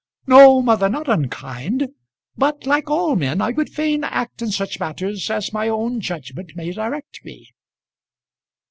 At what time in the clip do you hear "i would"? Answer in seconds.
3.39-3.69